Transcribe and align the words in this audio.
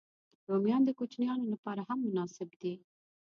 رومیان 0.49 0.81
د 0.85 0.89
کوچنيانو 0.99 1.45
لپاره 1.53 1.81
هم 1.89 1.97
مناسب 2.07 2.49
دي 2.61 2.73